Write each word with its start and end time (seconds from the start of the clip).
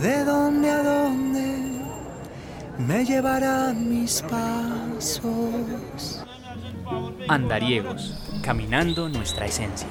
de 0.00 0.24
dónde 0.24 0.70
a 0.70 0.82
dónde 0.82 1.82
me 2.78 3.04
llevarán 3.04 3.88
mis 3.88 4.22
pasos. 4.22 5.22
Andariegos, 7.28 8.14
caminando 8.42 9.08
nuestra 9.08 9.46
esencia. 9.46 9.88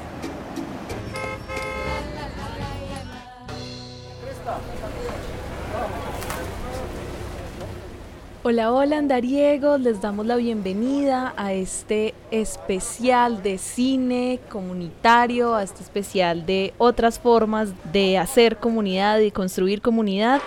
Hola, 8.43 8.71
hola 8.71 8.97
andariegos, 8.97 9.79
les 9.81 10.01
damos 10.01 10.25
la 10.25 10.35
bienvenida 10.35 11.31
a 11.37 11.53
este 11.53 12.15
especial 12.31 13.43
de 13.43 13.59
cine 13.59 14.39
comunitario, 14.49 15.53
a 15.53 15.61
este 15.61 15.83
especial 15.83 16.47
de 16.47 16.73
otras 16.79 17.19
formas 17.19 17.69
de 17.91 18.17
hacer 18.17 18.57
comunidad 18.57 19.19
y 19.19 19.29
construir 19.29 19.83
comunidad. 19.83 20.41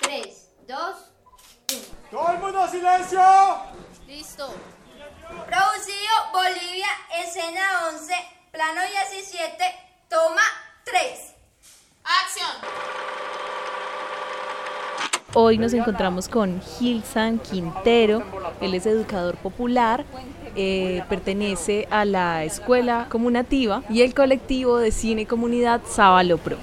3, 0.00 0.48
2, 0.66 0.78
1. 1.72 1.80
¡Todo 2.10 2.32
el 2.32 2.38
mundo 2.38 2.66
silencio! 2.66 3.20
Listo. 4.06 4.54
Producido 5.28 6.14
Bolivia, 6.32 6.88
escena 7.22 7.60
11, 7.92 8.14
plano 8.50 8.80
17, 9.10 9.64
toma 10.08 10.40
3. 10.84 11.29
Hoy 15.34 15.58
nos 15.58 15.72
encontramos 15.72 16.28
con 16.28 16.60
Gilsan 16.60 17.38
Quintero, 17.38 18.22
él 18.60 18.74
es 18.74 18.84
educador 18.84 19.36
popular, 19.36 20.04
eh, 20.56 21.04
pertenece 21.08 21.86
a 21.88 22.04
la 22.04 22.42
escuela 22.42 23.06
comunativa 23.08 23.84
y 23.88 24.02
el 24.02 24.12
colectivo 24.12 24.78
de 24.78 24.90
cine 24.90 25.26
comunidad 25.26 25.82
Sábalo 25.86 26.36
Pro. 26.38 26.56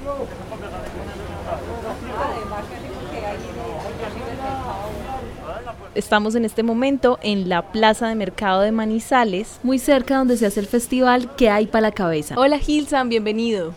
Estamos 5.96 6.36
en 6.36 6.44
este 6.44 6.62
momento 6.62 7.20
en 7.24 7.48
la 7.48 7.72
Plaza 7.72 8.10
de 8.10 8.16
Mercado 8.16 8.62
de 8.62 8.74
Manizales, 8.74 9.62
muy 9.64 9.80
cerca 9.80 10.18
donde 10.18 10.36
se 10.36 10.46
hace 10.46 10.60
el 10.60 10.68
festival 10.68 11.36
que 11.36 11.50
hay 11.50 11.68
para 11.68 11.84
la 11.84 11.92
cabeza. 11.92 12.36
Hola 12.38 12.60
Gilsan, 12.60 13.08
bienvenido. 13.08 13.74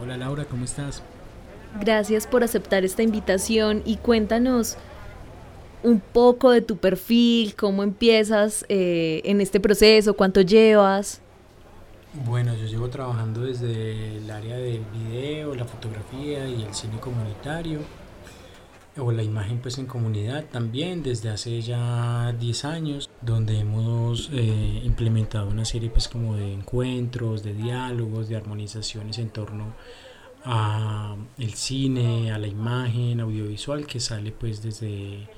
Hola 0.00 0.16
Laura, 0.16 0.44
¿cómo 0.44 0.64
estás? 0.64 1.02
Gracias 1.80 2.26
por 2.26 2.42
aceptar 2.42 2.84
esta 2.84 3.02
invitación 3.02 3.82
y 3.84 3.96
cuéntanos 3.96 4.76
un 5.82 6.00
poco 6.00 6.50
de 6.50 6.60
tu 6.60 6.76
perfil, 6.76 7.54
cómo 7.54 7.82
empiezas 7.82 8.64
eh, 8.68 9.22
en 9.24 9.40
este 9.40 9.60
proceso, 9.60 10.14
cuánto 10.14 10.40
llevas. 10.40 11.20
Bueno, 12.24 12.54
yo 12.54 12.66
llevo 12.66 12.88
trabajando 12.88 13.42
desde 13.42 14.16
el 14.16 14.30
área 14.30 14.56
del 14.56 14.82
video, 14.92 15.54
la 15.54 15.64
fotografía 15.64 16.48
y 16.48 16.62
el 16.62 16.74
cine 16.74 16.98
comunitario, 16.98 17.80
o 18.96 19.12
la 19.12 19.22
imagen 19.22 19.58
pues 19.58 19.78
en 19.78 19.86
comunidad 19.86 20.46
también 20.50 21.04
desde 21.04 21.30
hace 21.30 21.60
ya 21.60 22.34
10 22.40 22.64
años, 22.64 23.10
donde 23.20 23.60
hemos 23.60 24.30
eh, 24.32 24.82
implementado 24.84 25.48
una 25.48 25.64
serie 25.64 25.90
pues 25.90 26.08
como 26.08 26.34
de 26.34 26.52
encuentros, 26.52 27.44
de 27.44 27.54
diálogos, 27.54 28.28
de 28.28 28.36
armonizaciones 28.36 29.18
en 29.18 29.30
torno 29.30 29.64
a 29.64 30.07
el 31.38 31.54
cine, 31.54 32.32
a 32.32 32.38
la 32.38 32.46
imagen 32.46 33.20
audiovisual 33.20 33.86
que 33.86 34.00
sale 34.00 34.32
pues 34.32 34.62
desde 34.62 35.28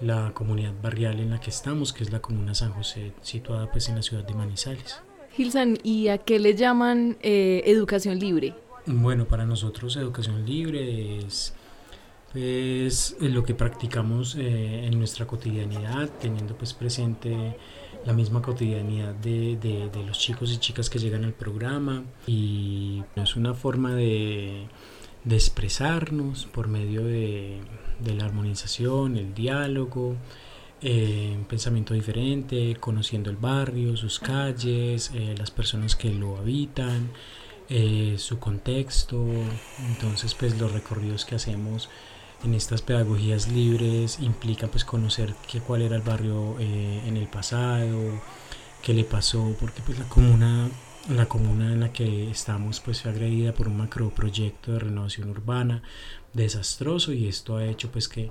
la 0.00 0.32
comunidad 0.34 0.72
barrial 0.82 1.20
en 1.20 1.30
la 1.30 1.40
que 1.40 1.50
estamos, 1.50 1.92
que 1.92 2.04
es 2.04 2.12
la 2.12 2.20
comuna 2.20 2.54
San 2.54 2.72
José, 2.72 3.12
situada 3.22 3.70
pues 3.70 3.88
en 3.88 3.96
la 3.96 4.02
ciudad 4.02 4.24
de 4.24 4.34
Manizales. 4.34 5.00
Gilsan, 5.32 5.78
¿y 5.82 6.08
a 6.08 6.18
qué 6.18 6.38
le 6.38 6.54
llaman 6.54 7.16
eh, 7.20 7.62
educación 7.66 8.18
libre? 8.18 8.54
Bueno, 8.86 9.24
para 9.24 9.44
nosotros 9.44 9.96
educación 9.96 10.44
libre 10.46 11.18
es 11.18 11.54
pues 12.32 13.16
lo 13.20 13.44
que 13.44 13.54
practicamos 13.54 14.34
eh, 14.34 14.86
en 14.86 14.98
nuestra 14.98 15.26
cotidianidad, 15.26 16.10
teniendo 16.20 16.56
pues 16.56 16.74
presente 16.74 17.56
la 18.04 18.12
misma 18.12 18.42
cotidianidad 18.42 19.14
de, 19.14 19.56
de, 19.56 19.88
de, 19.88 20.04
los 20.04 20.18
chicos 20.18 20.52
y 20.52 20.58
chicas 20.58 20.90
que 20.90 20.98
llegan 20.98 21.24
al 21.24 21.32
programa. 21.32 22.04
Y 22.26 23.02
es 23.16 23.36
una 23.36 23.54
forma 23.54 23.94
de, 23.94 24.66
de 25.24 25.36
expresarnos 25.36 26.46
por 26.46 26.68
medio 26.68 27.04
de, 27.04 27.60
la 28.04 28.26
armonización, 28.26 29.16
el 29.16 29.34
diálogo, 29.34 30.16
eh, 30.82 31.32
un 31.36 31.44
pensamiento 31.44 31.94
diferente, 31.94 32.76
conociendo 32.78 33.30
el 33.30 33.36
barrio, 33.36 33.96
sus 33.96 34.20
calles, 34.20 35.10
eh, 35.14 35.34
las 35.38 35.50
personas 35.50 35.96
que 35.96 36.10
lo 36.10 36.36
habitan, 36.36 37.10
eh, 37.70 38.16
su 38.18 38.38
contexto, 38.38 39.24
entonces 39.88 40.34
pues 40.34 40.58
los 40.60 40.72
recorridos 40.72 41.24
que 41.24 41.36
hacemos 41.36 41.88
en 42.44 42.54
estas 42.54 42.82
pedagogías 42.82 43.48
libres 43.48 44.18
implica 44.20 44.68
pues 44.68 44.84
conocer 44.84 45.34
qué, 45.50 45.60
cuál 45.60 45.82
era 45.82 45.96
el 45.96 46.02
barrio 46.02 46.56
eh, 46.60 47.02
en 47.06 47.16
el 47.16 47.26
pasado, 47.26 48.20
qué 48.82 48.92
le 48.92 49.04
pasó, 49.04 49.56
porque 49.58 49.82
pues 49.84 49.98
la 49.98 50.08
comuna, 50.08 50.68
la 51.08 51.26
comuna 51.26 51.72
en 51.72 51.80
la 51.80 51.92
que 51.92 52.30
estamos 52.30 52.80
pues 52.80 53.02
fue 53.02 53.10
agredida 53.10 53.52
por 53.54 53.68
un 53.68 53.78
macroproyecto 53.78 54.72
de 54.72 54.80
renovación 54.80 55.30
urbana 55.30 55.82
desastroso 56.32 57.12
y 57.12 57.28
esto 57.28 57.56
ha 57.56 57.66
hecho 57.66 57.90
pues 57.90 58.08
que 58.08 58.30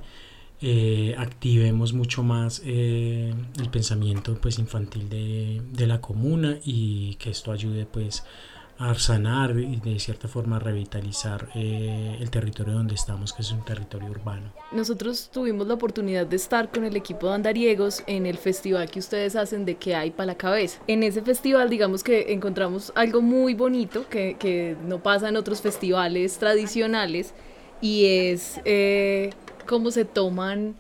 eh, 0.62 1.16
activemos 1.18 1.94
mucho 1.94 2.24
más 2.24 2.62
eh, 2.64 3.34
el 3.60 3.70
pensamiento 3.70 4.40
pues 4.40 4.60
infantil 4.60 5.10
de, 5.10 5.62
de 5.72 5.88
la 5.88 6.00
comuna 6.00 6.58
y 6.64 7.16
que 7.16 7.32
esto 7.32 7.52
ayude 7.52 7.86
pues 7.86 8.24
a 8.24 8.53
sanar 8.98 9.58
y 9.58 9.78
de 9.78 10.00
cierta 10.00 10.28
forma 10.28 10.60
revitalizar 10.60 11.50
eh, 11.56 12.18
el 12.20 12.30
territorio 12.30 12.74
donde 12.74 12.96
estamos, 12.96 13.32
que 13.34 13.42
es 13.42 13.52
un 13.52 13.64
territorio 13.64 14.10
urbano. 14.10 14.52
Nosotros 14.72 15.30
tuvimos 15.32 15.68
la 15.68 15.76
oportunidad 15.76 16.26
de 16.26 16.36
estar 16.36 16.70
con 16.72 16.84
el 16.84 16.96
equipo 16.96 17.28
de 17.28 17.36
andariegos 17.36 18.04
en 18.08 18.26
el 18.26 18.38
festival 18.38 18.90
que 18.90 19.00
ustedes 19.00 19.36
hacen 19.36 19.66
de 19.66 19.76
que 19.76 19.96
hay 19.96 20.12
para 20.12 20.28
la 20.28 20.36
cabeza. 20.36 20.82
En 20.88 21.04
ese 21.04 21.22
festival, 21.22 21.70
digamos 21.70 22.04
que 22.04 22.34
encontramos 22.34 22.92
algo 22.96 23.22
muy 23.22 23.54
bonito 23.54 24.08
que, 24.10 24.36
que 24.38 24.76
no 24.86 25.02
pasa 25.02 25.30
en 25.30 25.38
otros 25.38 25.62
festivales 25.62 26.38
tradicionales 26.38 27.34
y 27.82 28.06
es 28.06 28.60
eh, 28.66 29.32
cómo 29.68 29.92
se 29.92 30.06
toman 30.06 30.76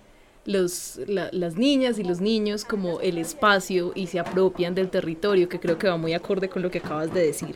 los, 0.46 1.00
la, 1.08 1.30
las 1.32 1.56
niñas 1.56 2.00
y 2.00 2.04
los 2.04 2.20
niños 2.20 2.66
como 2.66 3.00
el 3.02 3.18
espacio 3.18 3.92
y 3.96 4.08
se 4.08 4.20
apropian 4.20 4.76
del 4.76 4.90
territorio, 4.90 5.48
que 5.48 5.60
creo 5.60 5.78
que 5.78 5.88
va 5.88 5.98
muy 5.98 6.14
acorde 6.14 6.50
con 6.50 6.62
lo 6.62 6.72
que 6.72 6.80
acabas 6.80 7.14
de 7.14 7.26
decir. 7.26 7.56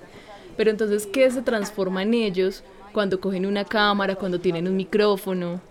Pero 0.58 0.72
entonces, 0.72 1.08
¿qué 1.08 1.30
se 1.32 1.42
transforma 1.44 2.02
en 2.04 2.14
ellos 2.16 2.64
cuando 2.92 3.22
cogen 3.22 3.46
una 3.46 3.64
cámara, 3.64 4.16
cuando 4.16 4.40
tienen 4.40 4.68
un 4.68 4.76
micrófono? 4.76 5.62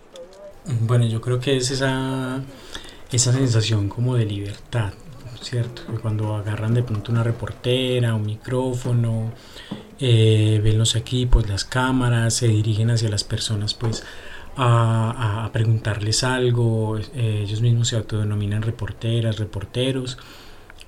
Bueno, 0.83 1.07
yo 1.07 1.21
creo 1.21 1.39
que 1.41 1.57
es 1.57 1.71
esa, 1.71 2.41
esa 3.13 3.33
sensación 3.33 3.89
como 3.89 4.15
de 4.17 4.25
libertad, 4.25 4.93
¿cierto? 5.41 5.83
Cuando 6.01 6.35
agarran 6.35 6.75
de 6.75 6.83
pronto 6.83 7.13
una 7.13 7.23
reportera, 7.23 8.15
un 8.15 8.27
micrófono, 8.27 9.33
eh, 9.99 10.61
ven 10.63 10.79
los 10.79 10.95
equipos, 10.95 11.49
las 11.49 11.65
cámaras, 11.65 12.35
se 12.35 12.49
dirigen 12.49 12.91
hacia 12.91 13.09
las 13.09 13.25
personas, 13.25 13.75
pues 13.75 14.05
a, 14.57 15.45
a 15.45 15.53
preguntarles 15.53 16.25
algo, 16.25 16.99
eh, 16.99 17.43
ellos 17.45 17.61
mismos 17.61 17.89
se 17.89 17.97
autodenominan 17.97 18.63
reporteras, 18.63 19.39
reporteros. 19.39 20.19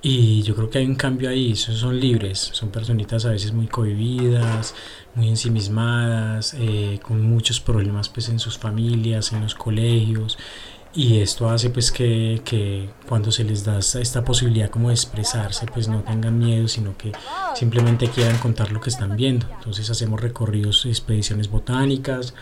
Y 0.01 0.43
yo 0.43 0.55
creo 0.55 0.71
que 0.71 0.79
hay 0.79 0.87
un 0.87 0.95
cambio 0.95 1.29
ahí, 1.29 1.57
son 1.57 1.99
libres, 1.99 2.51
son 2.53 2.71
personitas 2.71 3.25
a 3.25 3.31
veces 3.31 3.53
muy 3.53 3.67
cohibidas, 3.67 4.75
muy 5.17 5.29
ensimismadas, 5.29 6.55
eh, 6.55 7.01
con 7.03 7.21
muchos 7.23 7.59
problemas 7.59 8.09
pues 8.09 8.29
en 8.29 8.39
sus 8.39 8.59
familias, 8.59 9.33
en 9.33 9.43
los 9.43 9.57
colegios. 9.57 10.39
Y 10.95 11.19
esto 11.19 11.51
hace 11.51 11.71
pues 11.71 11.91
que, 11.91 12.41
que, 12.45 12.89
cuando 13.09 13.31
se 13.33 13.45
les 13.45 13.65
da 13.65 13.79
esta 13.79 14.25
posibilidad 14.25 14.71
como 14.71 14.89
de 14.89 14.95
expresarse, 14.95 15.67
pues 15.67 15.89
no 15.89 16.03
tengan 16.03 16.39
miedo, 16.39 16.67
sino 16.69 16.97
que 16.97 17.13
simplemente 17.55 18.09
quieran 18.09 18.39
contar 18.39 18.73
lo 18.73 18.81
que 18.81 18.91
están 18.91 19.17
viendo. 19.17 19.47
Entonces 19.59 19.91
hacemos 19.91 20.21
recorridos, 20.21 20.87
expediciones 20.87 21.51
botánicas, 21.51 22.35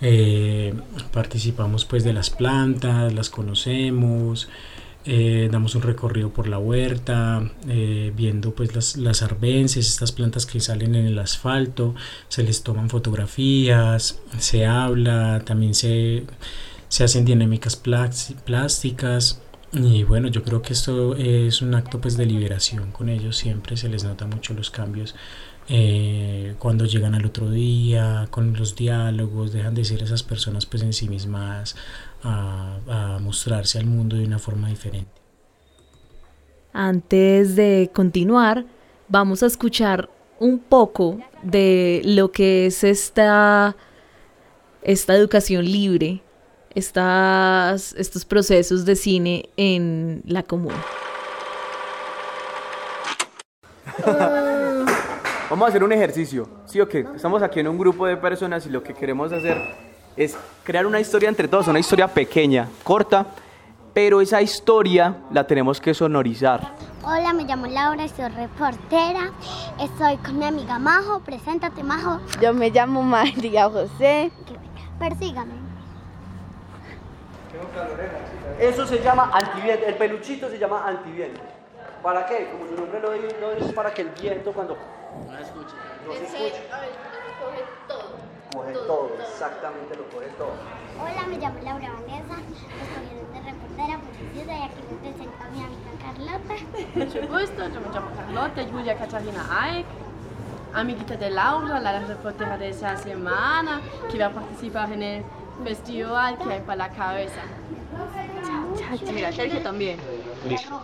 eh, 0.00 0.74
participamos 1.12 1.84
pues 1.84 2.04
de 2.04 2.12
las 2.12 2.30
plantas, 2.30 3.12
las 3.14 3.30
conocemos. 3.30 4.48
Eh, 5.06 5.50
damos 5.52 5.74
un 5.74 5.82
recorrido 5.82 6.30
por 6.30 6.48
la 6.48 6.58
huerta, 6.58 7.50
eh, 7.68 8.10
viendo 8.16 8.54
pues 8.54 8.74
las, 8.74 8.96
las 8.96 9.22
arbences, 9.22 9.86
estas 9.86 10.12
plantas 10.12 10.46
que 10.46 10.60
salen 10.60 10.94
en 10.94 11.06
el 11.06 11.18
asfalto, 11.18 11.94
se 12.28 12.42
les 12.42 12.62
toman 12.62 12.88
fotografías, 12.88 14.18
se 14.38 14.64
habla, 14.64 15.42
también 15.44 15.74
se, 15.74 16.24
se 16.88 17.04
hacen 17.04 17.26
dinámicas 17.26 17.76
plásticas 17.76 19.40
y 19.74 20.04
bueno, 20.04 20.28
yo 20.28 20.42
creo 20.42 20.62
que 20.62 20.72
esto 20.72 21.16
es 21.16 21.60
un 21.62 21.74
acto 21.74 22.00
pues 22.00 22.16
de 22.16 22.26
liberación 22.26 22.92
con 22.92 23.08
ellos, 23.08 23.36
siempre 23.36 23.76
se 23.76 23.88
les 23.88 24.04
nota 24.04 24.26
mucho 24.26 24.54
los 24.54 24.70
cambios 24.70 25.14
eh, 25.68 26.54
cuando 26.58 26.84
llegan 26.84 27.14
al 27.14 27.24
otro 27.24 27.50
día, 27.50 28.28
con 28.30 28.52
los 28.54 28.76
diálogos, 28.76 29.52
dejan 29.52 29.74
de 29.74 29.84
ser 29.84 30.02
esas 30.02 30.22
personas 30.22 30.66
pues 30.66 30.82
en 30.82 30.92
sí 30.92 31.08
mismas 31.08 31.74
a, 32.22 32.78
a 32.88 33.18
mostrarse 33.18 33.78
al 33.78 33.86
mundo 33.86 34.16
de 34.16 34.26
una 34.26 34.38
forma 34.38 34.68
diferente. 34.68 35.10
Antes 36.72 37.56
de 37.56 37.90
continuar, 37.94 38.66
vamos 39.08 39.42
a 39.42 39.46
escuchar 39.46 40.10
un 40.38 40.58
poco 40.58 41.20
de 41.42 42.02
lo 42.04 42.30
que 42.32 42.66
es 42.66 42.84
esta 42.84 43.76
esta 44.84 45.14
educación 45.14 45.64
libre, 45.64 46.20
estas, 46.74 47.92
estos 47.94 48.24
procesos 48.24 48.84
de 48.84 48.96
cine 48.96 49.48
en 49.56 50.22
la 50.26 50.42
comuna. 50.42 50.82
Vamos 55.50 55.66
a 55.66 55.68
hacer 55.68 55.84
un 55.84 55.92
ejercicio, 55.92 56.48
¿sí 56.64 56.80
o 56.80 56.88
qué? 56.88 57.06
Estamos 57.14 57.42
aquí 57.42 57.60
en 57.60 57.68
un 57.68 57.78
grupo 57.78 58.06
de 58.06 58.16
personas 58.16 58.66
y 58.66 58.70
lo 58.70 58.82
que 58.82 58.94
queremos 58.94 59.32
hacer 59.32 59.56
es 60.16 60.36
crear 60.64 60.86
una 60.86 61.00
historia 61.00 61.28
entre 61.28 61.48
todos, 61.48 61.68
una 61.68 61.78
historia 61.78 62.08
pequeña, 62.08 62.68
corta, 62.82 63.26
pero 63.92 64.20
esa 64.20 64.42
historia 64.42 65.16
la 65.30 65.46
tenemos 65.46 65.80
que 65.80 65.94
sonorizar. 65.94 66.74
Hola, 67.04 67.32
me 67.32 67.44
llamo 67.44 67.66
Laura, 67.66 68.08
soy 68.08 68.28
reportera. 68.28 69.30
Estoy 69.78 70.16
con 70.16 70.38
mi 70.38 70.46
amiga 70.46 70.78
Majo. 70.78 71.20
Preséntate, 71.20 71.84
Majo. 71.84 72.18
Yo 72.40 72.54
me 72.54 72.70
llamo 72.70 73.02
María 73.02 73.68
José. 73.68 74.32
Persígame. 74.98 75.63
Eso 78.58 78.86
se 78.86 79.02
llama 79.02 79.30
antiviento, 79.32 79.86
el 79.86 79.94
peluchito 79.96 80.48
se 80.48 80.58
llama 80.58 80.86
antiviento. 80.86 81.40
¿Para 82.02 82.26
qué? 82.26 82.50
Como 82.50 82.66
su 82.68 82.74
nombre 82.76 83.00
lo 83.00 83.12
dice, 83.12 83.34
es 83.60 83.72
para 83.72 83.92
que 83.92 84.02
el 84.02 84.08
viento 84.10 84.52
cuando 84.52 84.76
no 85.30 85.38
escuche, 85.38 85.74
no 86.06 86.12
se 86.12 86.24
escuche, 86.24 86.62
Coge 87.40 87.64
todo. 87.88 88.10
coge 88.52 88.72
todo, 88.86 89.16
exactamente 89.20 89.96
lo 89.96 90.04
coge 90.10 90.28
todo. 90.38 90.52
Hola, 91.00 91.26
me 91.28 91.38
llamo 91.38 91.58
Laura 91.62 91.92
Vanessa. 91.92 92.36
Estoy 92.44 93.42
de 93.42 93.50
reportera 93.50 93.98
publicista 93.98 94.52
y 94.52 94.62
aquí 94.62 94.80
me 94.90 94.96
presento 95.10 95.36
a 95.42 95.50
mi 95.50 95.62
amiga 95.64 95.90
Carlota. 96.04 96.54
Mucho 96.94 97.38
gusto, 97.38 97.68
yo 97.68 97.80
me 97.80 97.94
llamo 97.94 98.10
Carlota 98.16 98.62
Julia 98.70 98.96
Catarina 98.96 99.46
Aik, 99.62 99.86
amiguita 100.74 101.16
de 101.16 101.30
Laura, 101.30 101.80
la 101.80 102.00
reportera 102.00 102.56
de 102.58 102.68
esa 102.68 102.96
semana, 102.96 103.80
que 104.10 104.18
va 104.18 104.26
a 104.26 104.30
participar 104.30 104.92
en 104.92 105.02
el 105.02 105.24
festival 105.62 106.38
que 106.38 106.52
hay 106.52 106.60
para 106.60 106.76
la 106.76 106.88
cabeza. 106.90 107.42
Mira, 109.12 109.32
Sergio 109.32 109.60
también. 109.60 109.98
Listo. 110.48 110.82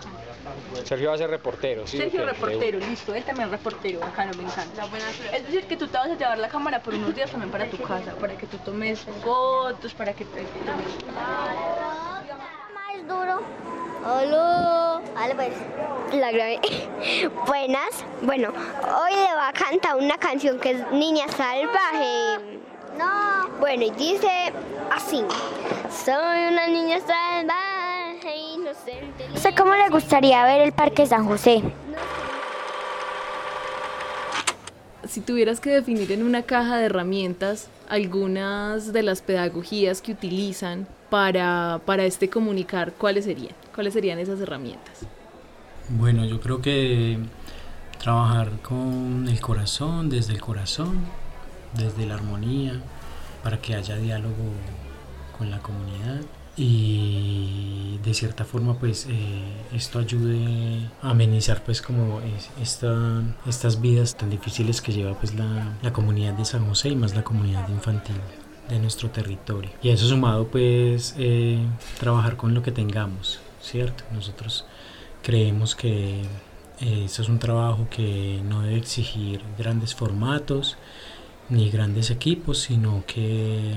Sergio 0.84 1.08
va 1.08 1.14
a 1.14 1.18
ser 1.18 1.30
reportero, 1.30 1.86
¿sí? 1.86 1.98
Sergio 1.98 2.20
de 2.20 2.32
reportero, 2.32 2.78
listo, 2.78 3.14
él 3.14 3.22
también 3.24 3.48
es 3.48 3.52
reportero, 3.52 4.00
bacano, 4.00 4.32
me 4.36 4.44
encanta. 4.44 4.88
Es 5.32 5.44
decir, 5.44 5.64
que 5.64 5.76
tú 5.76 5.86
te 5.86 5.96
vas 5.98 6.08
a 6.08 6.14
llevar 6.14 6.38
la 6.38 6.48
cámara 6.48 6.82
por 6.82 6.94
unos 6.94 7.14
días 7.14 7.30
también 7.30 7.50
para 7.50 7.68
tu 7.68 7.76
casa, 7.78 8.14
para 8.14 8.36
que 8.36 8.46
tú 8.46 8.56
tomes 8.58 9.00
fotos, 9.22 9.92
para 9.94 10.12
que 10.12 10.24
te. 10.24 10.42
Más 12.74 13.06
duro. 13.06 13.42
Hola. 14.04 15.02
Vale, 15.14 15.34
pues. 15.34 15.52
La 16.18 16.32
grabé. 16.32 16.60
Buenas. 17.46 18.04
Bueno, 18.22 18.48
hoy 18.48 19.12
le 19.12 19.34
va 19.34 19.48
a 19.48 19.52
cantar 19.52 19.96
una 19.96 20.16
canción 20.16 20.58
que 20.58 20.70
es 20.70 20.90
Niña 20.92 21.28
Salvaje. 21.28 22.49
No. 23.00 23.48
Bueno, 23.58 23.84
y 23.84 23.90
dice 23.92 24.52
así. 24.90 25.22
Soy 26.04 26.52
una 26.52 26.66
niña 26.66 26.98
salvaje, 27.00 28.36
inocente. 28.54 29.28
No 29.32 29.36
sé 29.38 29.54
cómo 29.54 29.74
le 29.74 29.88
gustaría 29.88 30.44
ver 30.44 30.60
el 30.60 30.72
Parque 30.72 31.06
San 31.06 31.26
José. 31.26 31.62
Si 35.08 35.20
tuvieras 35.22 35.60
que 35.60 35.70
definir 35.70 36.12
en 36.12 36.22
una 36.22 36.42
caja 36.42 36.76
de 36.76 36.86
herramientas 36.86 37.68
algunas 37.88 38.92
de 38.92 39.02
las 39.02 39.22
pedagogías 39.22 40.02
que 40.02 40.12
utilizan 40.12 40.86
para, 41.08 41.80
para 41.86 42.04
este 42.04 42.28
comunicar, 42.28 42.92
¿cuáles 42.92 43.24
serían? 43.24 43.54
¿Cuáles 43.74 43.94
serían 43.94 44.18
esas 44.18 44.40
herramientas? 44.40 45.06
Bueno, 45.88 46.24
yo 46.24 46.38
creo 46.40 46.60
que 46.60 47.18
trabajar 47.98 48.60
con 48.62 49.26
el 49.26 49.40
corazón, 49.40 50.08
desde 50.08 50.34
el 50.34 50.40
corazón, 50.40 51.00
desde 51.74 52.06
la 52.06 52.14
armonía, 52.14 52.80
para 53.42 53.60
que 53.60 53.74
haya 53.74 53.96
diálogo 53.96 54.34
con 55.38 55.50
la 55.50 55.58
comunidad 55.60 56.20
y 56.56 57.98
de 58.04 58.12
cierta 58.14 58.44
forma 58.44 58.74
pues 58.78 59.06
eh, 59.08 59.42
esto 59.74 59.98
ayude 59.98 60.88
a 61.02 61.10
amenizar 61.10 61.62
pues 61.64 61.80
como 61.82 62.20
es- 62.20 62.50
esta, 62.60 63.22
estas 63.46 63.80
vidas 63.80 64.16
tan 64.16 64.30
difíciles 64.30 64.80
que 64.82 64.92
lleva 64.92 65.14
pues 65.18 65.34
la, 65.34 65.72
la 65.82 65.92
comunidad 65.92 66.34
de 66.34 66.44
San 66.44 66.66
José 66.66 66.90
y 66.90 66.96
más 66.96 67.14
la 67.14 67.24
comunidad 67.24 67.68
infantil 67.68 68.16
de 68.68 68.78
nuestro 68.78 69.10
territorio. 69.10 69.70
Y 69.82 69.90
a 69.90 69.94
eso 69.94 70.06
sumado 70.06 70.46
pues 70.48 71.14
eh, 71.18 71.58
trabajar 71.98 72.36
con 72.36 72.54
lo 72.54 72.62
que 72.62 72.72
tengamos 72.72 73.40
cierto 73.62 74.04
nosotros 74.12 74.64
creemos 75.22 75.74
que 75.74 76.22
eh, 76.80 77.04
eso 77.04 77.22
es 77.22 77.28
un 77.28 77.38
trabajo 77.38 77.86
que 77.90 78.40
no 78.44 78.62
debe 78.62 78.76
exigir 78.78 79.42
grandes 79.58 79.94
formatos 79.94 80.76
ni 81.50 81.70
grandes 81.70 82.10
equipos, 82.10 82.58
sino 82.60 83.04
que 83.06 83.74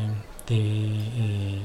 debe 0.48 0.70
eh, 1.18 1.60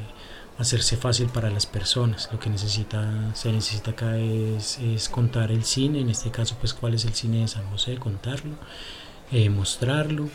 hacerse 0.59 0.97
fácil 0.97 1.29
para 1.29 1.51
las 1.51 1.67
personas. 1.67 2.29
Lo 2.33 2.39
que 2.41 2.51
necesita, 2.51 3.35
se 3.35 3.53
necesita 3.53 3.93
acá 3.93 4.19
es, 4.19 4.79
es 4.79 5.09
contar 5.09 5.53
el 5.53 5.65
cine, 5.65 6.01
en 6.01 6.11
este 6.11 6.31
caso 6.31 6.57
pues 6.61 6.75
cuál 6.75 6.95
es 6.95 7.05
el 7.05 7.15
cine 7.15 7.41
de 7.43 7.49
San 7.49 7.65
José, 7.71 7.97
contarlo, 7.99 8.55
eh, 9.31 9.51
mostrarlo 9.51 10.29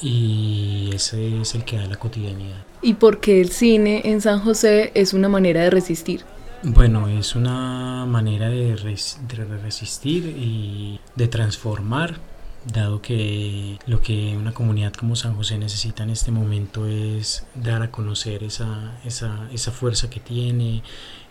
y 0.00 0.90
ese 0.92 1.40
es 1.40 1.54
el 1.54 1.64
que 1.64 1.76
da 1.78 1.86
la 1.86 1.96
cotidianidad. 1.96 2.64
¿Y 2.82 2.94
por 2.94 3.20
qué 3.20 3.40
el 3.40 3.50
cine 3.50 4.02
en 4.04 4.20
San 4.20 4.40
José 4.40 4.90
es 4.94 5.12
una 5.14 5.28
manera 5.28 5.62
de 5.62 5.70
resistir? 5.70 6.22
Bueno, 6.62 7.08
es 7.08 7.36
una 7.36 8.06
manera 8.06 8.48
de, 8.48 8.74
res- 8.76 9.18
de 9.28 9.44
resistir 9.58 10.24
y 10.26 10.98
de 11.14 11.28
transformar, 11.28 12.16
dado 12.64 13.02
que 13.02 13.78
lo 13.86 14.00
que 14.00 14.36
una 14.36 14.52
comunidad 14.52 14.92
como 14.92 15.16
San 15.16 15.34
José 15.34 15.58
necesita 15.58 16.02
en 16.02 16.10
este 16.10 16.30
momento 16.30 16.86
es 16.86 17.46
dar 17.54 17.82
a 17.82 17.90
conocer 17.90 18.42
esa, 18.42 18.98
esa, 19.04 19.48
esa 19.52 19.70
fuerza 19.70 20.08
que 20.08 20.20
tiene, 20.20 20.82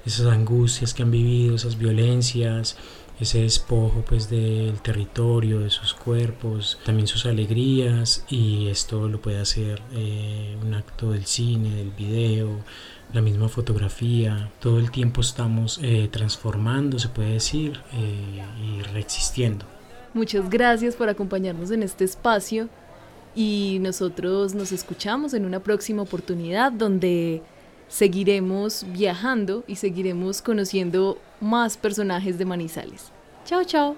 esas 0.06 0.28
angustias 0.28 0.94
que 0.94 1.04
han 1.04 1.12
vivido, 1.12 1.56
esas 1.56 1.78
violencias, 1.78 2.78
ese 3.20 3.42
despojo 3.42 4.04
pues 4.08 4.30
del 4.30 4.80
territorio, 4.82 5.60
de 5.60 5.70
sus 5.70 5.94
cuerpos, 5.94 6.80
también 6.86 7.08
sus 7.08 7.26
alegrías 7.26 8.26
y 8.30 8.68
esto 8.68 9.08
lo 9.08 9.22
puede 9.22 9.40
hacer 9.40 9.82
eh, 9.94 10.58
un 10.62 10.74
acto 10.74 11.12
del 11.12 11.26
cine, 11.26 11.76
del 11.76 11.92
video, 11.92 12.60
la 13.14 13.22
misma 13.22 13.48
fotografía, 13.48 14.52
todo 14.60 14.80
el 14.80 14.92
tiempo 14.92 15.22
estamos 15.22 15.80
eh, 15.84 16.10
transformando, 16.12 16.98
se 17.00 17.10
puede 17.10 17.34
decir, 17.34 17.80
eh, 17.94 18.44
y 18.64 18.82
reexistiendo. 18.82 19.66
Muchas 20.14 20.50
gracias 20.50 20.96
por 20.96 21.10
acompañarnos 21.10 21.72
en 21.72 21.84
este 21.84 22.04
espacio 22.04 22.70
y 23.36 23.80
nosotros 23.82 24.54
nos 24.54 24.72
escuchamos 24.72 25.34
en 25.34 25.46
una 25.46 25.60
próxima 25.60 26.04
oportunidad 26.04 26.72
donde 26.72 27.42
seguiremos 27.88 28.86
viajando 28.92 29.64
y 29.68 29.76
seguiremos 29.76 30.42
conociendo 30.42 31.18
más 31.40 31.78
personajes 31.78 32.38
de 32.38 32.46
Manizales. 32.46 33.12
Chao, 33.46 33.64
chao. 33.64 33.96